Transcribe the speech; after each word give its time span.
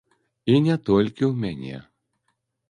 І 0.53 0.55
не 0.67 0.77
толькі 0.89 1.23
ў 1.31 1.45
мяне. 1.45 1.77